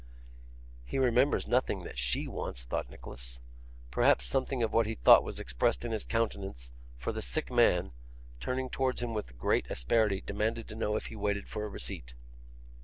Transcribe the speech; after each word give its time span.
'He 0.83 0.97
remembers 0.97 1.45
nothing 1.47 1.83
that 1.83 1.99
SHE 1.99 2.27
wants!' 2.27 2.63
thought 2.63 2.89
Nicholas. 2.89 3.37
Perhaps 3.91 4.25
something 4.25 4.63
of 4.63 4.73
what 4.73 4.87
he 4.87 4.95
thought 4.95 5.23
was 5.23 5.39
expressed 5.39 5.85
in 5.85 5.91
his 5.91 6.05
countenance, 6.05 6.71
for 6.97 7.11
the 7.11 7.21
sick 7.21 7.51
man, 7.51 7.91
turning 8.39 8.67
towards 8.71 9.03
him 9.03 9.13
with 9.13 9.37
great 9.37 9.67
asperity, 9.69 10.19
demanded 10.25 10.67
to 10.69 10.75
know 10.75 10.95
if 10.95 11.05
he 11.05 11.15
waited 11.15 11.47
for 11.47 11.65
a 11.65 11.69
receipt. 11.69 12.15